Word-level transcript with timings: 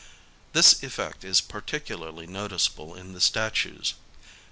This 0.53 0.81
effect 0.81 1.23
is 1.23 1.41
particularly 1.41 2.25
noticeable 2.25 2.95
in 2.95 3.13
the 3.13 3.21
statues. 3.21 3.93